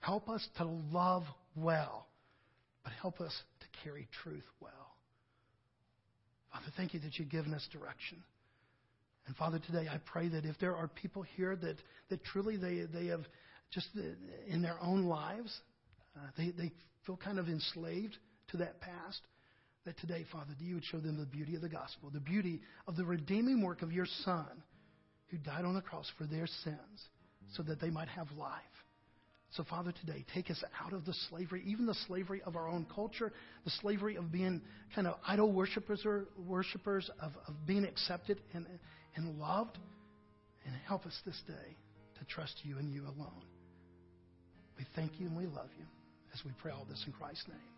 [0.00, 1.24] Help us to love
[1.56, 2.06] well,
[2.84, 4.72] but help us to carry truth well.
[6.52, 8.22] Father, thank you that you've given us direction.
[9.26, 11.76] And Father, today I pray that if there are people here that,
[12.08, 13.24] that truly they, they have
[13.70, 13.88] just
[14.46, 15.54] in their own lives,
[16.16, 16.72] uh, they, they
[17.04, 18.16] feel kind of enslaved
[18.48, 19.20] to that past,
[19.84, 22.60] that today, Father, that you would show them the beauty of the gospel, the beauty
[22.86, 24.62] of the redeeming work of your Son
[25.30, 27.08] who died on the cross for their sins
[27.54, 28.62] so that they might have life.
[29.52, 32.86] So, Father, today, take us out of the slavery, even the slavery of our own
[32.94, 33.32] culture,
[33.64, 34.60] the slavery of being
[34.94, 38.66] kind of idol worshippers or worshippers, of, of being accepted and,
[39.16, 39.78] and loved.
[40.66, 41.76] And help us this day
[42.18, 43.42] to trust you and you alone.
[44.76, 45.86] We thank you and we love you
[46.34, 47.77] as we pray all this in Christ's name.